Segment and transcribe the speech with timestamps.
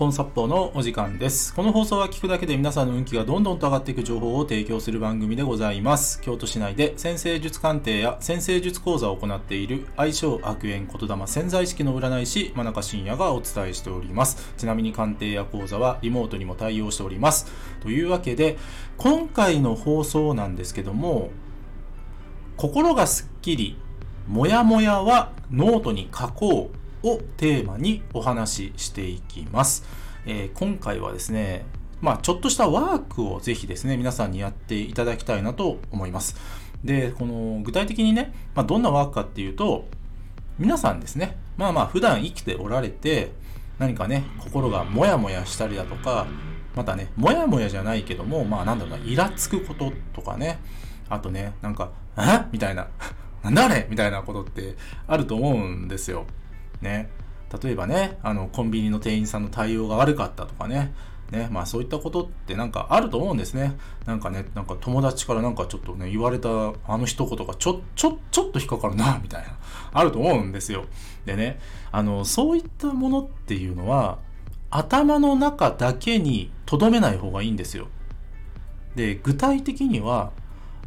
[0.00, 1.52] コンサッポのお時間です。
[1.52, 6.22] この放送は聞くだけで皆さんの運気がどんどんと上がっていく情報を提供する番組でございます。
[6.22, 14.54] 京都市内で占星術鑑定や占星術講座を行っている相性悪縁言霊潜在意識の占い師真中信也がお伝えしております。
[14.56, 17.52] ちなみに鑑定や講座はリモートにも対応しております。
[17.82, 18.56] というわけで、
[18.96, 21.28] 今回の放送なんですけども、
[22.56, 23.76] 心がすっきり、
[24.26, 29.84] もやもやはノートに書こうをテーマにお話ししていきます。
[30.26, 31.64] えー今回はですね、
[32.00, 36.36] まあちょっとしたワークをぜひですね、皆さんにやっていただきたいなと思います。
[36.84, 39.86] で、この具体的にね、まあ、どんなワークかっていうと、
[40.58, 43.32] 皆さんですね、まあまあ普段生きておられて、
[43.78, 46.26] 何かね、心がモヤモヤしたりだとか、
[46.74, 50.58] またね、モヤモヤじゃないけども、まあなんだろうな、イラつくこととかね、
[51.08, 52.46] あとね、なんか、え？
[52.52, 52.88] みたいな、
[53.42, 53.86] なんだあれ？
[53.90, 54.76] みたいなことって
[55.06, 56.26] あると思うんですよ。
[56.80, 57.10] ね。
[57.62, 60.92] 例えばね、あの、コンビニの店員さんの対応が悪かったとかね。
[61.30, 63.76] ね、まあそういったことってなんかあると思うんですね。
[64.04, 69.56] なんかね、なんか友達からなんかちょっとね、言われたあの一言がちょ、ちょ、ちょっと引っかかるな、 みたいな、
[69.92, 70.84] あると思うんですよ。
[71.24, 71.60] でね、
[71.92, 74.18] あの、そういったものっていうのは、
[74.70, 77.88] 頭の中だけに留めない方がいいんですよ。
[78.96, 80.32] で、具体的には、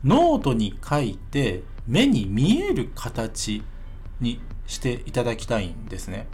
[0.03, 3.63] ノートに書いて目に見える形
[4.19, 6.28] にしていただきたいんですね。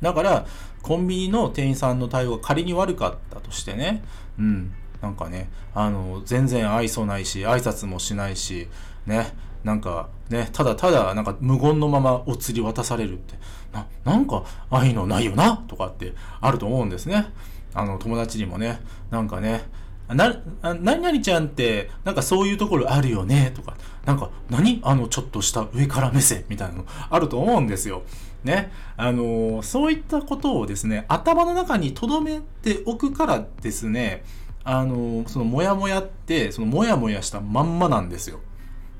[0.00, 0.46] だから、
[0.82, 4.04] コンビニの店員さんの対応が仮に悪かったとしてね、
[4.38, 8.68] うん、なんかね、あの、全然愛想ないし、挨拶もしないし、
[9.06, 13.34] ね、なんかね、ただただ、なんか無言のままお釣り渡されるって、
[13.72, 17.26] な、なんか愛のないよな、とかってあると思うんですね。
[17.72, 19.64] あの、友達にもね、なんかね、
[20.08, 24.80] な、何々ちゃんって、なんかそういうところあるよね、とか、なんか、何？
[24.82, 28.02] あの、ちょっとした上から目線みたいなのあると思うんですよ。
[28.42, 28.70] ね？
[28.98, 34.24] あのーそういったことをですね、頭の中に留めておくからですね、
[34.62, 38.40] あのーそのモヤモヤって、そのモヤモヤしたまんまなんですよ。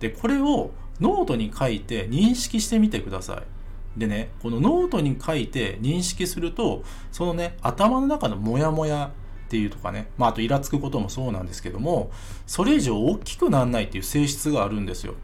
[0.01, 0.71] で、これを
[1.01, 3.43] ノートに書いて認識してみてくださ
[3.97, 4.01] い。
[4.01, 9.13] でね、このノートに書いて認識すると、そのね、頭の中のモヤモヤ
[9.55, 12.11] っていうとかね、まあ、あとイラつくこともそうなんですけども、
[12.45, 15.15] それ以上大きくならないっていう性質があるんですよ。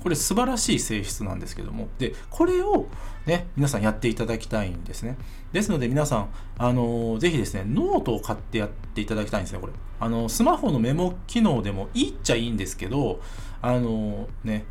[0.00, 1.88] これ素晴らしい性質なんですけども。
[1.98, 2.86] で、これを
[3.26, 5.16] ね、皆さんやっていただきたいんですね。
[5.52, 6.28] ですので皆さん、
[6.58, 9.72] あのーぜひですね、ノートを買ってやっていただきたいんですね、これ。
[9.98, 13.20] あの、スマホのメモ機能でもいいっちゃいいんですけど、
[13.62, 14.64] あのーね、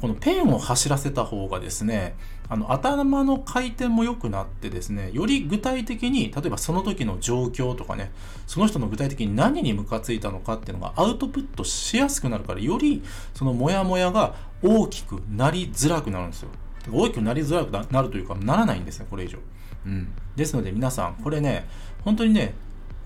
[0.00, 2.16] このペンを走らせた方がですね、
[2.48, 8.12] あの頭の回転も良くなってですね、より具体的に、例えばその時の状況とかね、
[8.46, 13.02] その人の具体的に何にムカついたのかっていうのがアウトプットしやすくなるから、より
[13.34, 16.50] そのモヤモヤが大きくなりづらくなるんですよ。
[16.92, 19.38] 大きくなりづらくなるというか、ならないんですね、これ以上。
[19.86, 20.12] うん。
[20.36, 21.66] ですので皆さん、これね、
[22.04, 22.54] 本当にね、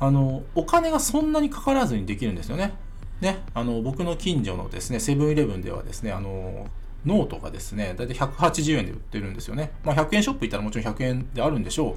[0.00, 2.74] あの、お金がそんなにかからずにできるんですよね。
[3.20, 6.66] ね、あの、僕の近所のですね、セブンイレブンではですね、あの、
[7.04, 9.72] ノートがですね、だいたい180円で売ってるんですよね。
[9.84, 11.96] まあ、100円ショップ行ったらもちろん100円であるんでしょ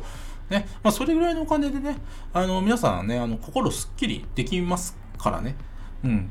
[0.49, 0.53] う。
[0.53, 1.97] ね、まあ、それぐらいのお金でね、
[2.33, 5.55] あの、皆さんね、あの、心すっきりできますからね。
[6.03, 6.29] うん。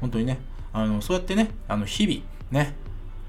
[0.00, 0.38] 本当にね、
[0.72, 2.74] あの、そうやってね、あの、日々、ね、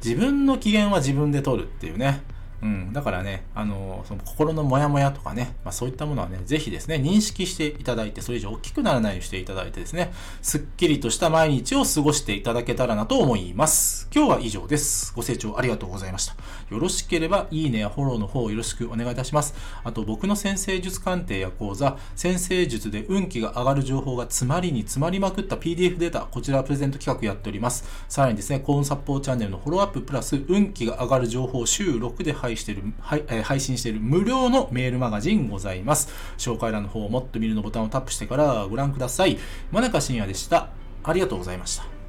[0.04, 2.22] 自分の機嫌は自分で取るっていうね。
[2.62, 2.94] うん。
[2.94, 14.08] だからね、あの、その心のモヤモヤとかね、まあそういったものはね、ぜひですね、認識していただいて、それ以上大きくならないようにしていただいてですね、すっきりとした毎日を過ごしていただけたらなと思います。
[14.14, 15.14] 今日は以上です。
[15.16, 16.36] ご清聴ありがとうございました。
[16.70, 19.56] よろしければ、いいねやフォローの方よろしくお願いいたします。
[19.84, 27.86] あと、僕の先生術鑑定や講座、先生術で運気が上がる情報が詰まりに詰まりまくった PDF データ、こちらプレゼント企画やっております。
[28.08, 36.10] さらにですね、コーンサポーチャンネルのフォローアッププラス、運気が上がる情報を週6で配してる、はいえー配信している無料のメールマガジンございます。
[36.38, 39.38] 紹介欄の方をもっと見るのボタンをタップしてからご覧ください。
[39.72, 40.70] 真中信也でした。
[41.04, 42.01] ありがとうございました。